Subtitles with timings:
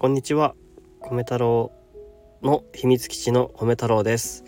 [0.00, 0.54] こんにちは
[1.10, 1.72] 米太郎
[2.40, 4.44] の秘密基地の米太郎です、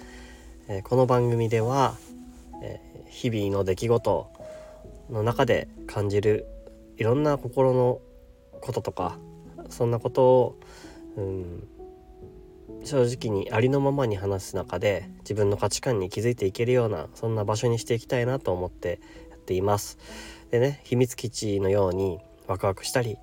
[0.68, 1.96] えー、この番組では、
[2.62, 4.30] えー、日々の出来事
[5.10, 6.46] の中で感じる
[6.98, 8.00] いろんな心の
[8.60, 9.18] こととか
[9.70, 10.60] そんなことを、
[11.16, 11.68] うん、
[12.84, 19.98] 正直にありのままに話す中で自分の価値観に気づいていけるようなそんな場所にしていきたいなと思ってやっています。
[20.52, 23.18] でね秘密基地のようにワクワクしたり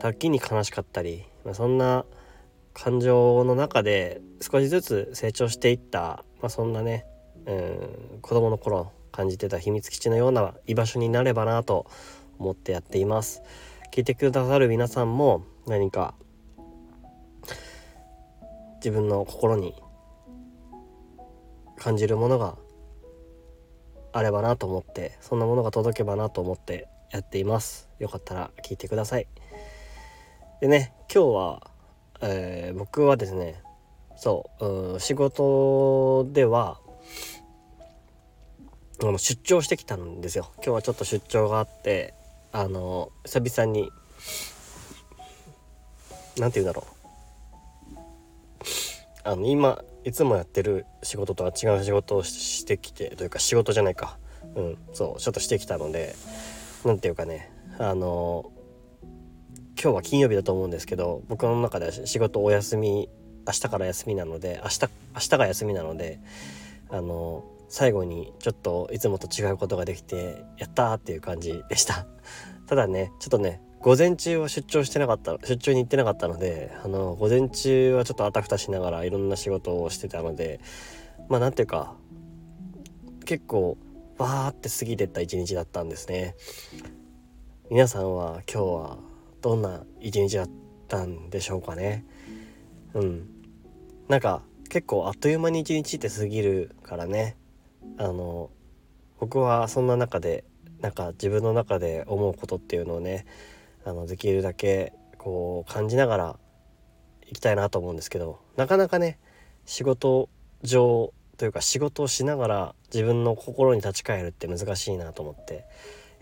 [0.00, 2.04] 時に悲しかったり、まあ、そんな
[2.72, 7.06] 感情の中で少しずつ成長していった、まあ、そんなね、
[7.46, 11.86] うん、子供の頃感じてた秘密基地のような居場所になればなと
[12.38, 13.42] 思ってやっています。
[13.92, 16.14] 聞いてくださる皆さんも何か
[18.76, 19.74] 自分の心に
[21.76, 22.56] 感じるものが
[24.12, 29.26] あればなと思ってそんなものが届けばなと思ってやっていますよかったら聞いてください
[30.60, 31.70] でね今日は、
[32.20, 33.62] えー、僕はですね
[34.16, 36.78] そう、う、仕事では
[39.02, 40.52] あの出張してきたんですよ。
[40.56, 42.12] 今日はちょっと出張があって
[42.52, 43.90] あの久々に
[46.38, 47.98] 何て言うんだろう。
[49.24, 54.18] あの今いつもやってる仕事とは違う仕事をしてきてというか仕事じゃないか。
[54.54, 56.14] うんそうちょっとしてきたので
[56.84, 58.52] 何て言うかねあの
[59.82, 63.08] 今日は金曜日だと思うんですけど僕の中では仕事お休み
[63.46, 66.20] 明日から休みなので明日明日が休みなので
[66.90, 72.06] あの最後にちょっといつもと違うことができてやったーっていう感じでした。
[72.68, 80.60] ただねちょっとね午前中は出張してなかった出張に行ってなかったのであの午前中はちょっとあたふたしながらいろんな仕事をしてたので
[81.28, 81.94] まあ何ていうか
[83.24, 83.78] 結構
[84.18, 86.34] バーって過ぎてった一日だったんですね。
[87.70, 89.09] 皆さんは今日は
[89.40, 90.50] どんな一日だっ
[90.88, 92.04] たんでしょうかね。
[92.94, 93.28] うん。
[94.08, 97.36] なんか結構あっという間に一日って過ぎるからね。
[97.96, 98.50] あの
[99.18, 100.44] 僕はそんな中で
[100.80, 103.26] なんか自分の中で思うことっていうのをね
[103.84, 106.38] あのできるだけこう感じながら
[107.26, 109.18] 行きたいなと思うんですけどなかなかね
[109.66, 110.28] 仕事
[110.62, 115.66] 上というか仕事をしながら自分の心に立ち返るって難しいなと思って。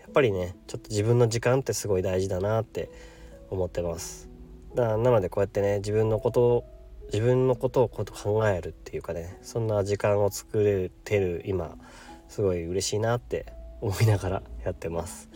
[0.09, 2.89] っぱりねちょっと自分の時間ってすごい大事だなって
[3.49, 4.27] 思ってます。
[4.75, 6.65] だなのでこうやってね自分のことを
[7.13, 11.75] 自分のことをこと考えるっていうかねそんな時間を作れてる今
[12.27, 15.29] すごい嬉しいなって思いながらやってます。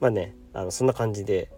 [0.00, 1.50] まあねあのそんな感じで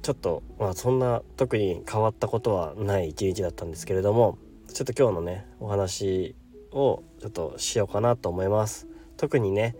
[0.00, 4.38] ちょっとまあそんな特に変わったことはない一日だったんですけれども
[4.72, 6.34] ちょっと今日のねお話
[6.70, 8.88] をちょっとしようかなと思います。
[9.18, 9.76] 特にね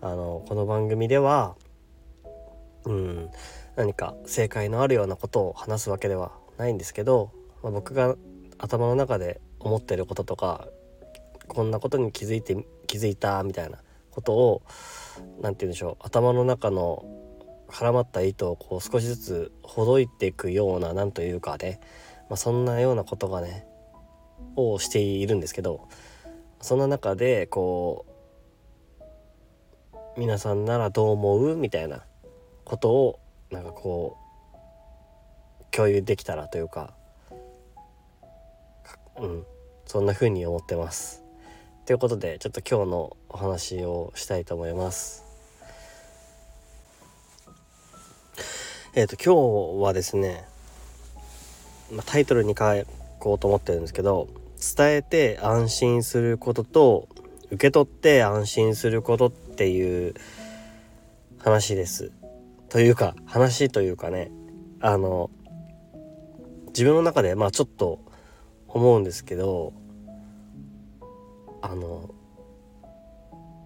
[0.00, 1.56] あのこの番組では
[2.84, 3.30] うん
[3.76, 8.14] 何か正解のあるようなことを話すわけではないんですけど、まあ、僕が
[8.58, 10.68] 頭の中で思ってることとか
[11.48, 13.78] こんなことに気づいて気づいたみたいな
[14.10, 14.62] ことを
[15.40, 17.04] 何て言うんでしょう頭の中の
[17.68, 21.80] 絡まった糸をこう少しずつほどいていくような何というかね、
[22.28, 23.66] まあ、そんなようなことがね
[24.54, 25.88] をしているんですけど
[26.60, 28.15] そんな中でこう
[30.16, 32.02] 皆さんならどう思うみたいな
[32.64, 34.16] ことをなんかこ
[34.54, 36.94] う共有できたらというか
[39.18, 39.44] うん
[39.84, 41.22] そんな風に思ってます。
[41.84, 45.22] ということでちょっと今日のお話をしたいと思います。
[48.94, 50.46] えっ、ー、と今日はですね、
[51.92, 52.64] まあ、タイトルに書
[53.18, 54.28] こうと思ってるんですけど
[54.76, 57.08] 伝えて安心することと
[57.50, 60.14] 受け取って安心することってていう
[61.38, 62.12] 話です。
[62.68, 64.30] というか話というかね
[64.80, 65.30] あの
[66.68, 68.00] 自分の中でまあちょっと
[68.68, 69.72] 思うんですけど
[71.62, 72.10] あの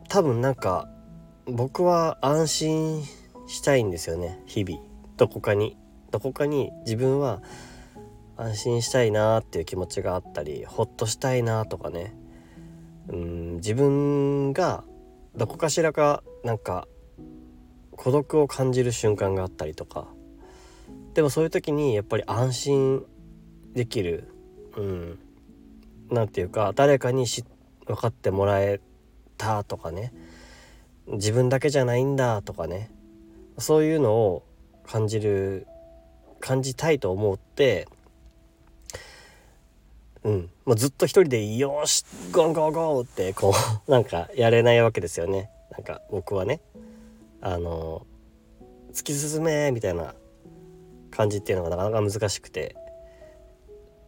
[0.08, 0.88] 多分なんか
[1.46, 3.02] 僕は安心
[3.46, 4.80] したいんですよね日々。
[5.16, 5.76] どこかに。
[6.10, 7.40] どこかに自分は
[8.36, 12.14] 安心したいなっていう気持ちがあったりほっとしたいなとかね。
[13.08, 14.84] うん自分が
[15.36, 16.88] どこかしらかなんか
[17.92, 20.08] 孤独を感じる瞬間があったりとか。
[21.14, 23.04] でもそういう時にやっぱり安心
[23.72, 24.32] できる
[24.76, 25.18] うん
[26.08, 27.44] 何て言うか誰かに知
[27.86, 28.80] 分かってもらえ
[29.36, 30.12] たとかね。
[31.06, 32.90] 自分だけじゃないんだとかね。
[33.58, 34.44] そういうのを
[34.86, 35.66] 感じる
[36.40, 37.86] 感じたいと思って
[40.24, 40.50] うん。
[40.64, 43.52] もうずっと一人で「よしゴンゴンゴン!」ってこ
[43.86, 45.50] う なんかやれないわけですよね。
[45.72, 46.60] なんか僕はね。
[47.42, 48.06] あの
[48.92, 50.14] 突き進めみたいな
[51.10, 52.76] 感じっていうのがなかなか難しくて。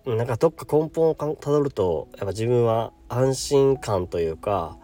[0.05, 4.77] なんかどっか根本をたどるとやっぱ自分は安心感というか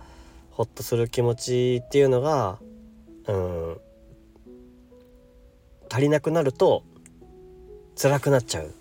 [0.52, 2.60] ほっとする気持ちっていうのが
[3.26, 3.80] うん
[5.90, 6.84] 足りなくなると
[8.00, 8.72] 辛くなっちゃう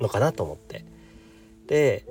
[0.00, 0.84] のかなと思って。
[1.66, 2.06] で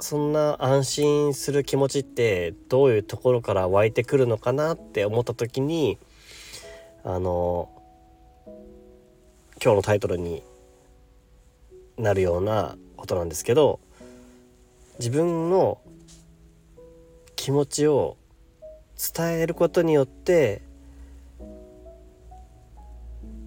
[0.00, 5.98] そんな安心する気持ちってどういうところから湧いてくるのかなって思った時に
[7.04, 7.68] あの
[9.62, 10.42] 今日のタイトルに
[11.96, 13.80] なるようなことなんですけど
[14.98, 15.80] 自分の
[17.34, 18.16] 気持ちを
[19.16, 20.62] 伝えることによって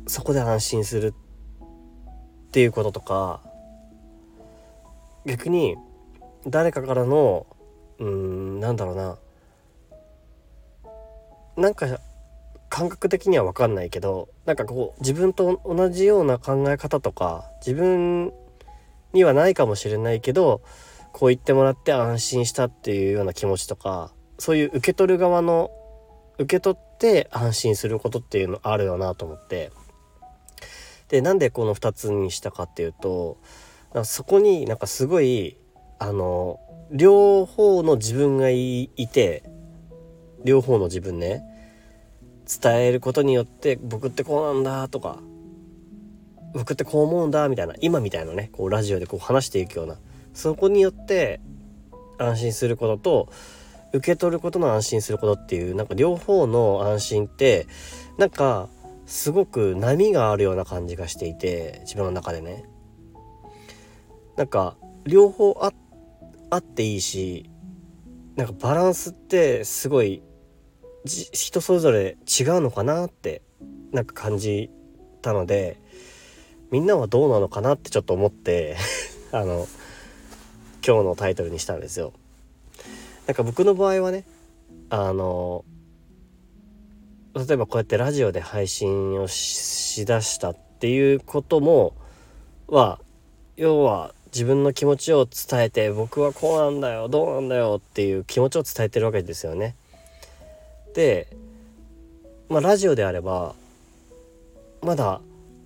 [0.07, 3.41] そこで安心するっていうこととか
[5.25, 5.77] 逆に
[6.47, 7.45] 誰かからの
[7.99, 9.17] うんなんだろうな。
[11.57, 11.99] なんか
[12.69, 18.31] 感覚的には分かんないけどなんかこう自分と同じような考え方とか自分
[19.11, 20.61] にはないかもしれないけど
[21.11, 25.69] こう言ってもらって安心したっていうような気持ちとかそういう受け取る側の
[26.37, 29.71] 受け取って安心することっていうのあるよなと思って。
[31.09, 33.37] でなんでこの2つにしたかっていうと
[34.03, 35.57] そこになんかすごい
[35.99, 36.59] あの
[36.91, 39.43] 両方の自分がいて
[40.43, 41.43] 両方の自分ね
[42.61, 45.19] 伝えることによって僕ってこうなんだとか
[46.53, 49.97] 僕ってこう思うんだみたいな今みたいなねこうラジオでこう話していくような
[50.33, 51.39] そこによって
[52.17, 53.29] 安心することと
[53.93, 57.67] 受け取ることの安心することっていうなんか両方の安心って
[58.17, 58.69] なんか
[59.05, 62.65] すごく波があるような感じがしていて自分の中でね。
[64.35, 65.71] なんか両方あ
[66.49, 67.49] あっていいし
[68.35, 70.21] なんかバランスってすごい
[71.05, 73.41] 人それぞれ違うのかなって
[73.91, 74.69] なんか感じ
[75.21, 75.79] たので
[76.71, 78.77] みんなはどうなのかなってちょっと思って
[79.31, 79.67] あの
[80.85, 82.13] 今日のタイトルにしたんですよ。
[83.27, 84.25] なんか僕の場合はね
[84.89, 85.63] あの
[87.35, 91.93] 例えばこうやってラジオで配信をしだしたっていうことも
[92.67, 92.99] は
[93.57, 99.75] 要は自分の気持ちを伝えて僕はこうなんだよどうなんだよっていう気持ちを伝えてるわけですよね。
[100.93, 101.27] で
[102.49, 103.55] まあラジオであれば
[104.81, 105.21] まだ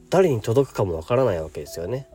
[0.10, 2.08] 誰に届くかもわからないわけですよね。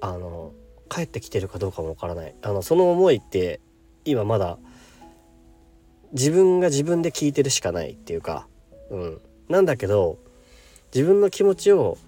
[0.00, 0.52] あの
[0.88, 3.60] 帰ってきてるかどうかもわからないあのその思いって
[4.04, 4.58] 今まだ
[6.12, 8.46] 自分が自分で聞いてるしかないっていうか、
[8.90, 10.18] うん、なんだけど
[10.94, 11.98] 自分の気持ちを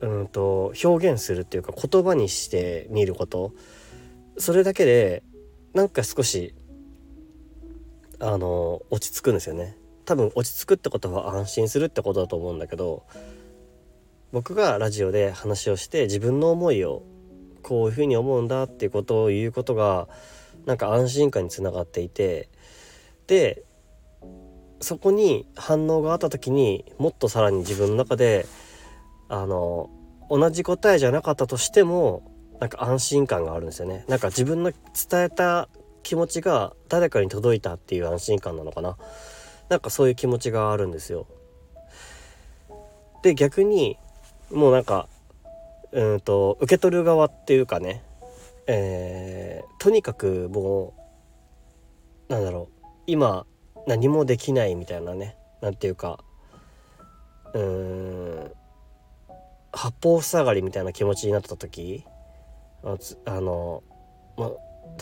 [0.00, 3.52] うんと表現するっていうか言葉にしてみること。
[4.38, 5.22] それだけで
[5.74, 6.54] なんか少し
[8.18, 9.76] あの落ち着くんですよね。
[10.04, 13.04] 多分落ち着くってことは安心するってことだと思うんだけど
[14.32, 17.04] 僕がラジオで話をして自分の思いを
[17.62, 20.08] こういうふうに思うんだっていうことを言うことが
[20.66, 22.48] なんか安心感につながっていて
[23.26, 23.62] で
[24.80, 28.46] そこに反応があった時にもっとさらに自分の中で
[29.30, 29.88] あの
[30.28, 32.22] 同じ答えじゃなかったとしても
[32.60, 34.04] なんか安心感があるんですよね。
[34.08, 35.68] なんか自分の伝えた
[36.02, 38.98] 気持ちが誰かに届いたっていう安心感なのかな。
[39.68, 41.26] なんかそういう気持ちがあるんですよ。
[43.22, 43.96] で逆に
[44.50, 45.08] もうなんか
[45.92, 48.02] うんと受け取る側っていうかね
[48.66, 50.94] えー、とにかくも
[52.28, 53.46] うなんだろう今
[53.86, 56.18] 何もできないみたいなね何ていうか
[57.54, 58.52] うーん
[59.72, 62.04] 八方塞がりみたいな気持ちになった時
[62.82, 63.82] あの、
[64.36, 64.50] ま、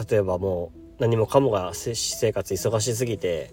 [0.09, 3.53] 例えばもう何もかもが私生活忙しすぎて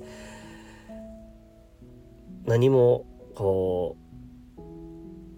[2.45, 3.05] 何も
[3.36, 3.98] こ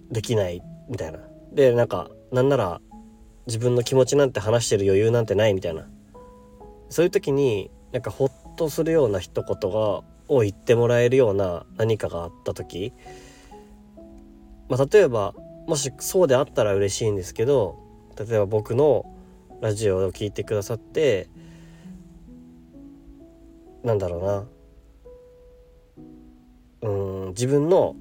[0.09, 1.19] うできないみたいな。
[1.53, 2.81] でなんかなんなら
[3.45, 5.87] 自分の気持ちなんて話してる余裕なんてないみたいな。
[6.89, 12.93] そういう時になんかほっとするような一言がを言ってもらえるような何かがあった時、
[14.69, 15.33] まあ、例えば
[15.67, 17.77] もしそうであったら嬉しいんですけど
[18.17, 19.05] 例えば僕の
[19.61, 21.27] ラジオを聴いてくださって
[23.83, 24.23] なんだろう
[26.83, 26.89] な。
[26.89, 26.89] う
[27.25, 27.95] ん自分の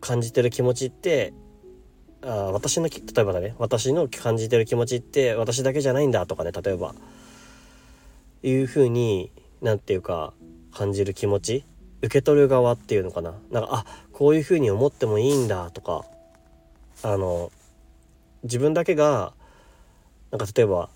[0.00, 1.32] 感じてる気持ちって
[2.22, 3.54] あ私の例えばだね。
[3.58, 6.94] 私の感じてる気持ちって私だけじゃないんだとかね例えば。
[8.42, 9.32] いうふうに
[9.62, 10.34] 何て言うか
[10.72, 11.64] 感じる気持ち。
[12.02, 13.34] 受け取る側っていうのかな。
[13.50, 16.04] なんかあこういうふうに思ってもいいんだとか。
[17.02, 17.50] あの
[18.42, 19.32] 自分だけが
[20.30, 20.90] なんか例えば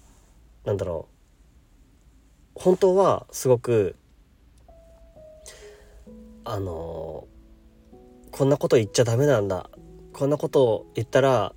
[0.64, 1.08] なんだろ
[2.56, 2.60] う。
[2.60, 3.96] 本当はすごく
[6.44, 7.26] あの
[8.30, 9.70] こんなこと言っちゃダメなんだ。
[10.12, 11.54] こんなことを言ったら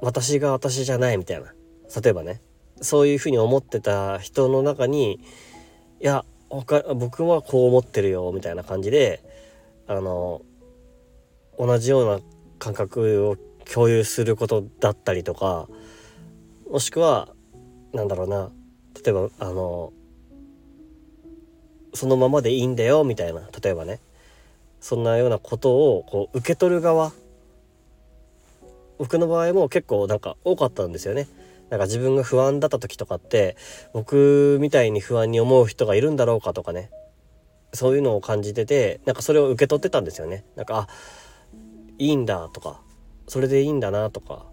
[0.00, 1.52] 私が私じゃないみたいな。
[2.00, 2.40] 例えばね。
[2.80, 5.20] そういうふうに思ってた人の中に
[6.00, 9.22] いや僕はこう思ってるよみたいな感じで
[9.88, 10.42] あの
[11.58, 12.20] 同じような
[12.58, 13.36] 感覚を
[13.70, 15.68] 共有することだったりとか
[16.70, 17.28] もしくは
[17.92, 18.50] なんだろうな
[19.04, 19.92] 例えばあの
[21.94, 24.00] そのままでいいんだよみたいな例えばね
[24.80, 27.12] そんなようなことをこう受け取る側
[28.98, 31.28] 僕の場合も結構なんか多かったんですよね。
[31.68, 33.56] なんか自分が不安だった時とかって
[33.92, 36.90] 僕みたいに不安に思う人がいるんだろうかとかね
[37.74, 40.44] そういうのを感じててなんかそれを受け取ってたんですよね。
[40.54, 40.88] なんかあ
[41.98, 42.80] いいんだとか
[43.28, 44.46] それでいいんだなとか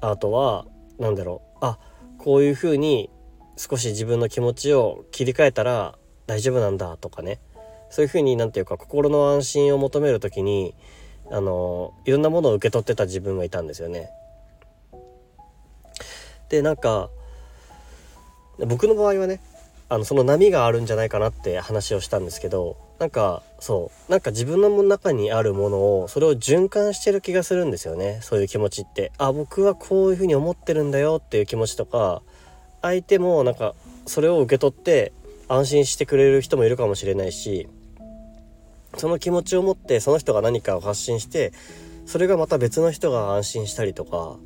[0.00, 0.66] あとは
[0.98, 1.78] 何だろうあ
[2.18, 3.10] こういうふうに
[3.56, 7.40] 少し自分の気持ちを切り替えたら大丈夫なんだとかね
[7.90, 10.74] そういうふうに何て言うか心の安心を求める時に
[11.30, 14.10] あのいろんなものを受け取ってた自分がいたんですよね。
[16.48, 17.10] でなんか
[18.58, 19.40] 僕の場合はね
[19.88, 24.10] あのその波があるんじゃないかなって話をしたんですけどなんかそう。
[24.12, 28.20] なんか自分の中にあるものをそれを循環してる気がするんですよね。
[28.22, 29.10] そういう気持ちって。
[29.16, 32.22] あ僕はこういうふうに思ってるんだよっていう気持ちとか
[32.82, 33.74] 相手もなんか
[34.06, 35.12] それを受け取って
[35.48, 37.68] 安心してくれる人もいるかもしれないし
[38.96, 41.52] その気持ちを持ってその人が何かを発信して
[42.06, 44.36] それがまた別の人が安心したりとか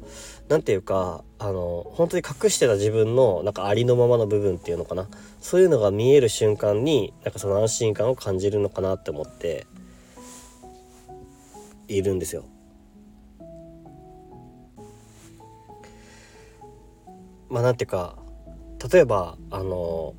[0.48, 5.08] 何て言うかあの本当に隠してた自分のなんかありのままの部分っていうのかな
[5.40, 9.66] そういうのが見える瞬間になんかその安心感を感じるのかなって思って
[11.88, 12.44] いるんですよ。
[17.48, 18.16] まあなんていうか
[18.92, 20.14] 例えばあの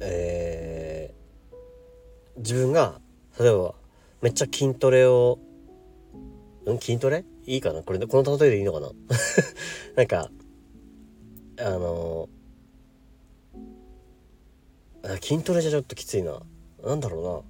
[0.00, 3.00] えー、自分が
[3.38, 3.74] 例えば
[4.22, 5.38] めっちゃ筋トレを
[6.66, 7.82] うん筋トレいいかな？
[7.82, 8.90] これこの例えでいいのかな？
[9.96, 10.30] なんか
[11.58, 12.28] あの
[15.02, 16.42] あ筋トレじゃちょっときついな。
[16.84, 17.46] なんだろ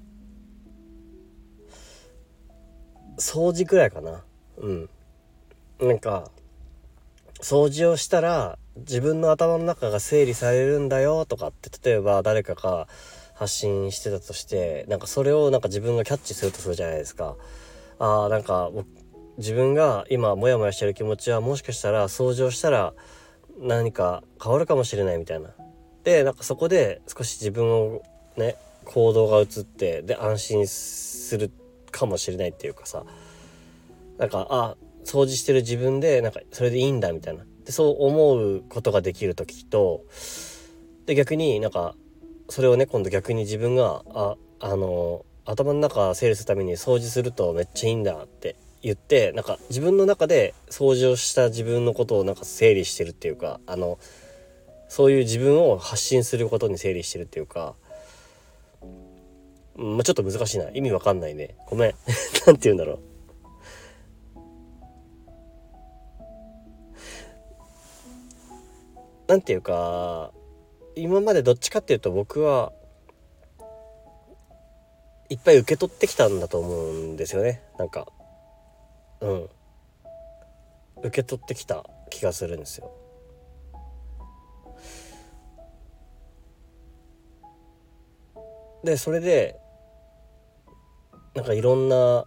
[3.09, 3.19] うな。
[3.19, 4.25] 掃除くらいかな。
[4.59, 4.89] うん。
[5.81, 6.31] なんか
[7.41, 12.89] 掃除をしたら自分の頭の中が整理されるんだよとかって例えば誰かが
[13.35, 17.37] 発信してたとしてなんかそれをなんか自分がキャッチするとするじゃないですか。
[17.99, 18.71] あーなんか
[19.39, 22.93] 自分が今モヤモヤしてる気持ちはもしかしたら掃除をしたら
[23.61, 25.51] 何か変わるかもしれないみたいな。
[26.05, 28.03] でなんかそこで少し自分を
[28.37, 31.51] ね行動が移ってで安心する
[31.91, 33.05] かもしれないっていうかさ
[34.19, 40.05] なんかあ掃除してる自分でなんかそれでいいんだみたいなでそう思うことができる時と
[41.07, 41.95] で逆になんか
[42.49, 53.99] それをね今度逆に自分がああの頭の中整理するために掃除するとめっちゃいいんだって言ってなんか自分の中で掃除をした自分のことをなんか整理してるっていうかあの
[54.89, 57.75] そういう自分を発信することに整理してるっていうか、
[59.77, 60.71] まあ、ちょっと難しいな。
[60.71, 61.57] 意味わかんないね。
[61.67, 61.95] ごめん。
[62.47, 62.99] なんて言うんだろう。
[69.29, 70.33] なんていうか
[70.97, 72.73] 今までどっちかっていうと僕は
[75.29, 77.61] いっぱい受け取ってきたんだと思うんですよね。
[77.79, 78.09] なんか
[79.21, 79.49] うん。
[81.03, 82.91] 受け取ってきた気がするんですよ。
[88.85, 89.59] でそれで
[91.35, 92.27] なんかいろんな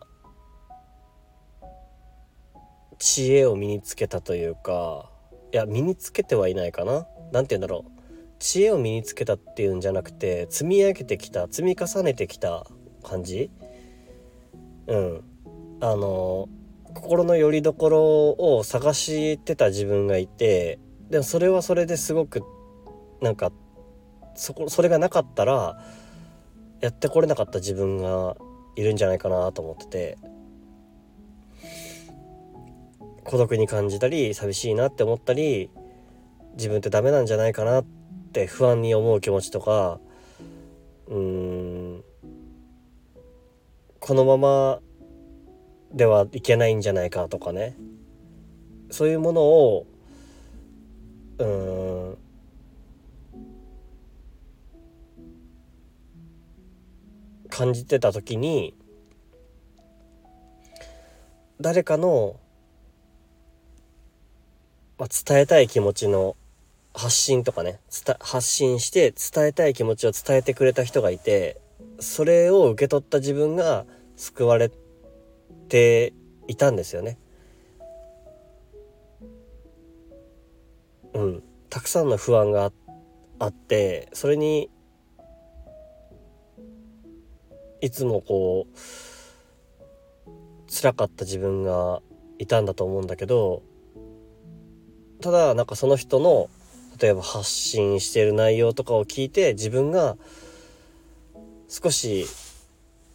[3.00, 5.10] 知恵を身につけたというか
[5.54, 7.08] いや身につけてはいないかな。
[7.32, 7.92] 何て言うんだろう。
[8.40, 12.66] 知恵を身につけたっていうんじゃなくて積み上げてきた積み重ねてきた
[13.04, 13.50] 感じ。
[14.88, 15.24] うん。
[15.80, 16.48] あの
[16.94, 20.80] 心の拠り所を探してた自分がいて
[21.10, 22.44] でもそれはそれですごく
[23.22, 23.52] なんか
[24.36, 25.82] そこそれがなかったら
[26.80, 28.36] やってこれなかった自分が
[28.76, 30.18] いるんじゃないかなと思ってて
[33.24, 35.70] 孤独に感じたり寂しいなって思ったり
[36.56, 37.86] 自分ってダメなんじゃないかなっ
[38.34, 40.00] て不安に思う気持ちとか
[41.08, 41.18] うー
[41.98, 42.04] ん
[44.00, 44.80] このまま
[45.94, 47.76] ではいけないんじゃないかとかね。
[48.90, 49.88] そういうものを
[51.40, 52.18] うん
[57.50, 58.74] 感じてた時に
[61.60, 62.40] 誰かの、
[64.98, 66.36] まあ、伝えたい気持ちの
[66.94, 67.80] 発信とかね
[68.20, 71.62] 発信して伝えたい気持ちを伝えてくれた人がいて
[72.00, 74.72] それを受け取った自分が救われ
[75.72, 76.14] て
[76.50, 77.18] いたんですよね。
[81.14, 82.74] うん、たくさんの不安が
[83.40, 84.70] あってそれに
[87.80, 90.30] いつもこう
[90.70, 92.02] 辛かった自分が
[92.38, 93.62] いたんだと思うんだけど
[95.22, 96.50] ただなんかその人の
[97.00, 100.18] 例えば発信してる内容とかを聞いて自分が
[101.68, 102.26] 少し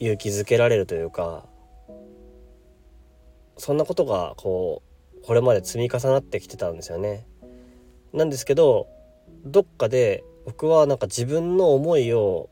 [0.01, 1.45] 勇気づけられるというか
[3.57, 4.83] そんなことがこ
[5.17, 7.27] うこれまで積み重なってきてたんですよね。
[8.13, 8.87] なんですけど
[9.45, 12.49] どっかで僕はなんか自分の思いを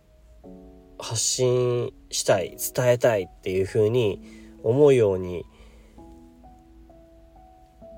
[0.98, 4.20] 発信したい伝えたいっていう風に
[4.62, 5.44] 思うように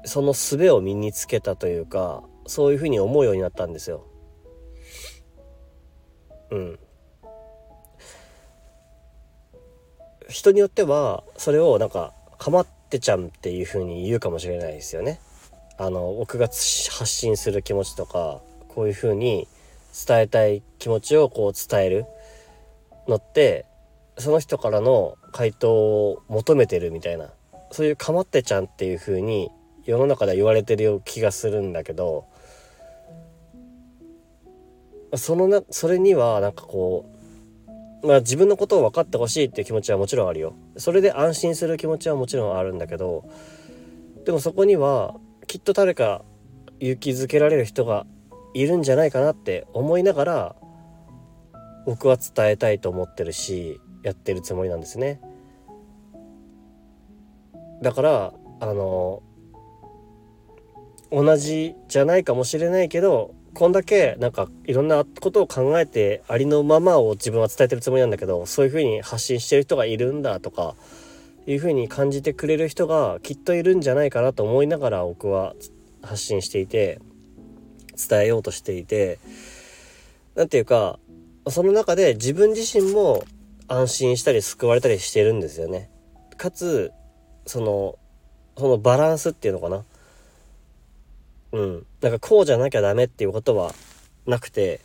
[0.04, 4.04] その術を身につけたというかそういう風に思うようになったんですよ。
[6.50, 6.78] うん。
[10.28, 15.20] 人によってはそれをなんかかまってちゃんっていう風に言うかもしれないですよね。
[15.78, 19.46] あの僕が発信する気持ちとかこういう風に
[20.06, 22.06] 伝えたい気持ちをこう伝える
[23.08, 23.66] のって
[24.18, 27.30] その人からの回答を求めてるみたいな
[27.70, 29.50] そういうかまってちゃんっていう風に
[29.84, 32.26] 世の中では言われてるよう気がするんだけど
[35.14, 37.15] そのなそれにはなんかこう
[38.06, 40.54] まあ自分のことを分かってほしいっていう気持ちはもちろんあるよ。
[40.76, 43.28] それで安心する気持ちはもちろんあるんだけど
[44.24, 45.16] でもそこには
[45.48, 46.24] きっと誰か
[46.78, 48.06] 勇気づけられる人が
[48.54, 50.56] いるんじゃないかなって思いながら
[51.84, 55.20] 僕は伝えたいと思ってるしやってるつもりなんですね。
[57.82, 59.22] だからあの
[61.10, 70.74] 同じじゃないかもしれないけどこんだけなんかいろんなことを考えてありのままを自分は伝えてるつもりなんだけどそういうふうに発信してる人がいるんだとか
[71.46, 75.54] いうふうに感じてくれる人がきっといるんじゃないかなと思いながら僕は
[76.02, 77.00] 発信していて
[77.96, 79.18] 伝えようとしていて
[80.34, 80.98] 何て言うか
[81.48, 83.24] その中で自分自身も
[83.68, 85.88] 安心したり救われたりしてるんですよね。
[86.36, 86.92] かつ
[87.46, 87.98] その
[88.58, 89.82] そのバランスっていうのかな
[91.56, 91.86] うん。
[92.02, 93.74] なんかこうじゃなきゃダメっていうことは
[94.26, 94.80] なくて、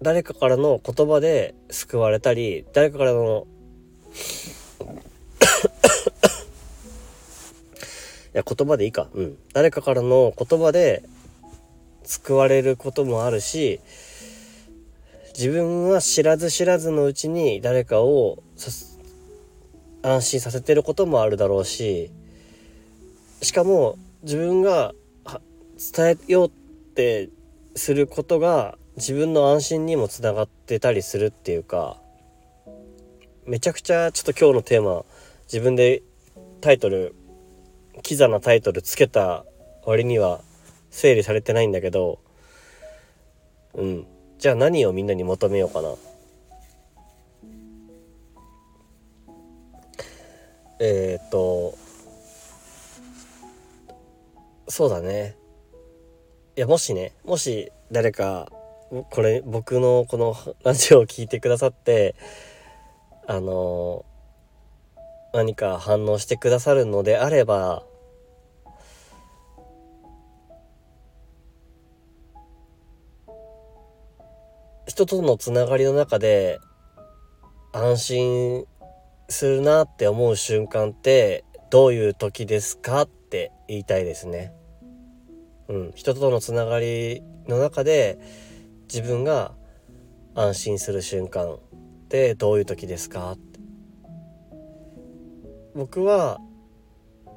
[0.00, 3.46] 誰かからの言葉で救われたり、誰かからの
[8.28, 9.08] いや、言葉でいいか。
[9.12, 9.36] うん。
[9.52, 11.02] 誰かからの言葉で
[12.04, 13.80] 救われることもあるし、
[15.34, 18.42] 自分は知らず知らずのうちに誰かを
[20.02, 22.10] 安心させてることもあるだろうし、
[23.42, 24.94] しかも自分が
[25.94, 26.50] 伝えようっ
[26.94, 27.30] て
[27.76, 31.96] することが自分の安心にもつながってたりするっていうか
[33.46, 35.04] めちゃくちゃちょっと今日のテーマ
[35.44, 36.02] 自分で
[36.60, 37.14] タイトル
[38.02, 39.44] キザなタイトルつけた
[39.84, 40.40] 割には
[40.90, 42.18] 整理されてないんだけど
[43.74, 44.06] うん。
[44.38, 45.88] じゃあ何をみんなに求めようかな？
[50.78, 51.76] えー、っと
[54.68, 55.36] そうだね。
[56.56, 58.48] いやもしねもし誰か
[59.10, 62.16] これ僕のこのラジオを聴いてくださって
[63.26, 64.04] あの
[65.32, 67.84] 何か反応してくださるのであれば
[74.88, 76.58] 人とのつながりの中で
[77.72, 78.64] 安心
[79.28, 84.52] するなって思う瞬間ってどういう時ですかって言いたいですね。
[85.68, 88.18] うん、人とのつながりの中で
[88.92, 89.52] 自分が
[90.34, 91.58] 安心する瞬間っ
[92.08, 93.60] てどういう時ですかって
[95.74, 96.40] 僕は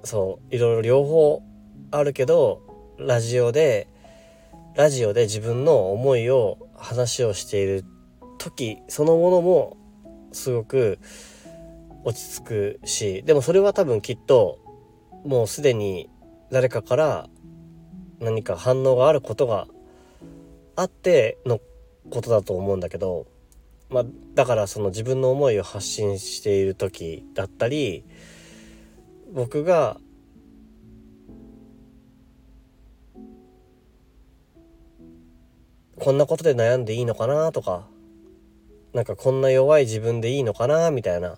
[0.04, 1.44] そういろいろ両方
[1.91, 2.62] あるけど
[2.98, 3.89] ラジオで
[4.76, 7.86] ラジオで自分の思いを話をしている
[8.38, 9.78] 時そのものも
[10.32, 11.00] すごく
[12.04, 14.60] 落ち着くしでもそれは多分きっと
[15.26, 16.10] もうすでに
[16.52, 17.30] 誰かから
[18.20, 19.68] 何か反応があることが
[20.76, 21.60] あっての
[22.10, 23.28] ことだと思うんだけど、
[23.90, 28.04] まあ、だからその自分の思いを発信している時だったり
[29.34, 29.98] 僕が
[36.00, 37.88] こんなことで悩んでいいのかなとか
[38.94, 41.38] なんかこんな弱い自分でいいのかなみたいな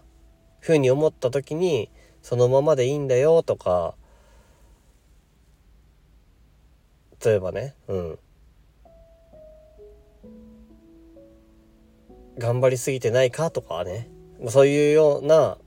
[0.63, 1.89] ふうに思った時に
[2.21, 3.95] そのままでいいんだよとか
[7.23, 8.19] 例えばねうん。
[12.39, 14.09] 頑張りすぎてないかとかね。
[14.47, 15.57] そういうような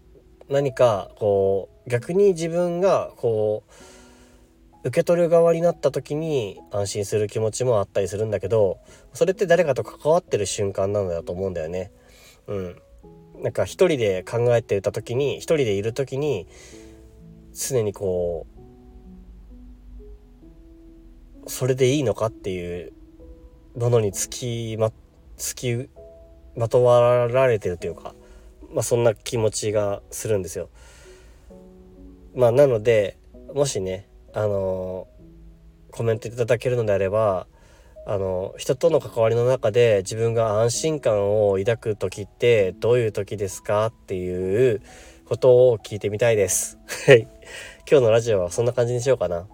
[0.48, 3.64] 何かこう逆に自分がこ
[4.84, 8.78] う受け取る側になった時に安心する気持ちもあったりするんだけど
[9.12, 11.90] それって誰かと関わってる瞬間なんだと思うんだよね。
[12.46, 12.82] うん、
[13.42, 16.46] なんか一人で考えてた時に一人でいる時に
[17.52, 18.46] 常にこ
[21.44, 22.92] うそれでいいのかっていう
[23.76, 24.90] ものにつきま
[25.36, 25.88] つき
[26.56, 28.14] まとわられてるというか、
[28.72, 30.70] まあ、そんな気持ちがするんですよ。
[32.34, 33.18] まあ、なので
[33.54, 35.06] もしねあの
[35.90, 37.46] コメントいただけるのであれば
[38.08, 44.80] あの人との関わりの中で自分が安心感を抱く時ってどういう時ですかっていう
[45.24, 46.78] ことを聞いてみたいです。
[47.08, 47.22] はい。
[47.90, 49.48] 今日のラジオはそんな感じにしようかな。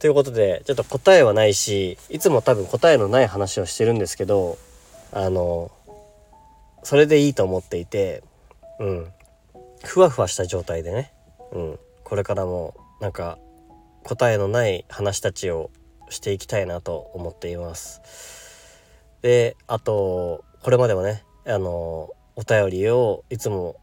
[0.00, 4.58] ということで、ちょっと答えはないし、いつも多分答えのない話をしてるんですけど、
[5.12, 5.70] あの、
[6.82, 8.24] それでいいと思っていて、
[8.80, 9.12] うん。
[9.84, 11.12] ふわふわした状態でね、
[11.52, 11.78] うん。
[12.02, 13.38] これからも、なんか、
[14.02, 15.70] 答えのない話たちを
[16.10, 18.02] していきたいなと思っています。
[19.22, 23.76] であとこれまでもねあのお便りをいつも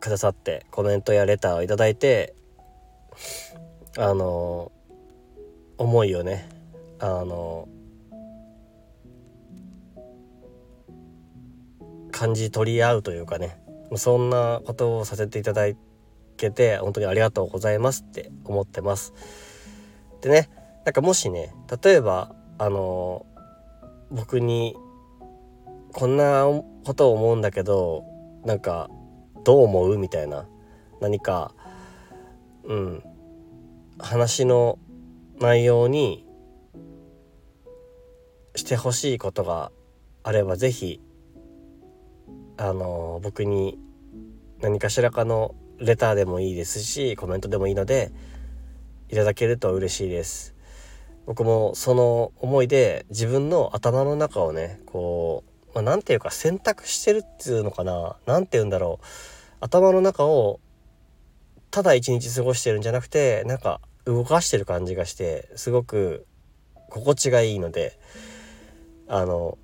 [0.00, 2.34] くださってコメントやレターを頂いて
[3.96, 4.70] あの
[5.78, 6.48] 思いをね
[7.00, 7.68] あの
[12.10, 13.60] 感じ取り合うというかね
[13.96, 15.66] そんなことをさせていただ
[16.36, 19.14] けて本当にありがとうございますって思ってます。
[20.20, 20.50] でね
[20.84, 23.26] なんかもしね例えばあの
[24.10, 24.76] 僕に
[25.92, 26.44] こんな
[26.84, 28.04] ことを思うんだけど
[28.44, 28.88] なんか
[29.44, 30.46] どう思うみたいな
[31.00, 31.54] 何か
[32.64, 33.02] うん
[33.98, 34.78] 話の
[35.40, 36.26] 内容に
[38.54, 39.70] してほしいことが
[40.22, 41.00] あれば是非
[42.56, 43.78] あの僕に
[44.60, 48.12] 何かしらかのレターでもいいですしコメントでもいいので
[49.10, 50.57] いただけると嬉しいです。
[51.28, 58.16] 僕もその思いで自分の頭の中をねこう、まあ、ていうか選択してるっていうのかな。
[58.26, 59.06] 何て言うんだろう。
[59.60, 60.58] 頭の中を
[61.70, 66.26] ただ一日過ごしてるんじゃなくてなんか動かしてる感じがしてすごく
[66.88, 67.98] 心地がいいので。
[69.08, 69.56] あの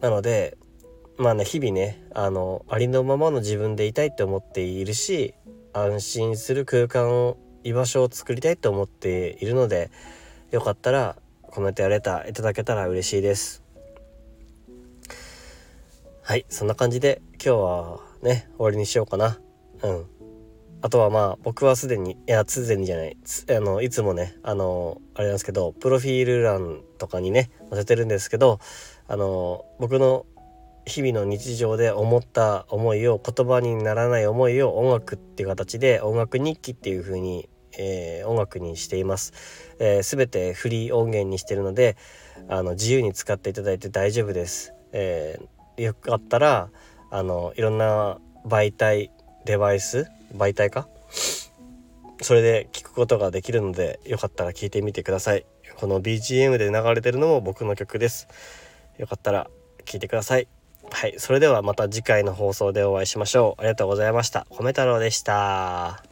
[0.00, 0.58] なので
[1.16, 5.34] まあね日々ねあのありのままの自分でいたいって思っているし
[5.72, 9.90] 安心する空間を居場所を作りたいと思っているので
[10.50, 13.62] よかったらコメントやレターいただけたら嬉しいです。
[16.22, 19.38] はいそんな感じで今日はね終わりにしようかな。
[19.82, 20.06] うん。
[20.80, 23.16] あとはまあ僕はすでにいやすでにじゃない。
[23.50, 28.58] あのいつもねあのあれなんですけどプロフィール欄とかにね載せてるんですけど
[29.06, 30.24] あの僕の
[30.86, 39.32] 日々の日常で思った思いを言葉にならない思いを音楽っていう形で音楽日記っていう風にえー、音楽にしています、
[39.78, 41.96] えー、全てフリー音源にしてるので
[42.48, 46.68] あの自由に使っていただいて大丈夫です、えー、よかったら
[47.10, 49.10] あのいろんな媒体
[49.44, 50.88] デバイス媒体か？
[52.20, 55.46] それで聞くことができるのでよかったら聞いてみてください。
[55.76, 58.26] この BGM で流れてるのも僕の曲です。
[58.98, 59.48] よかったら
[59.84, 60.48] 聞いてください。
[60.90, 63.60] はいそれではまた次回の放送でお会いしましょう。
[63.60, 64.46] ありがとうございました。
[64.50, 66.07] 米太郎でした。